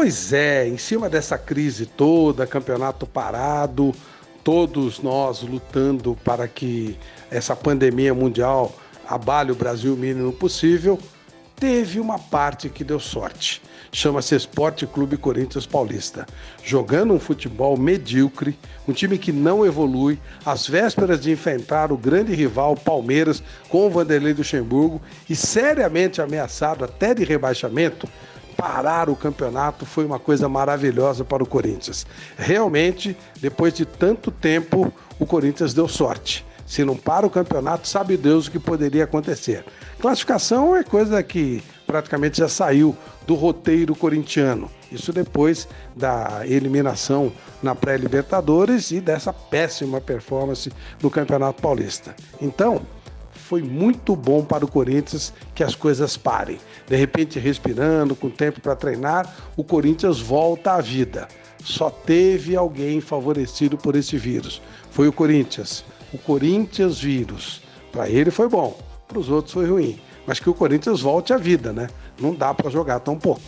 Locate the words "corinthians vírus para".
66.18-68.08